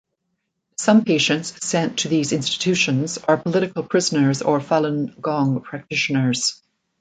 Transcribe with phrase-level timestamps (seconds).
[0.77, 6.59] Some patients sent to these institutions are political prisoners or Falun Gong practitioners.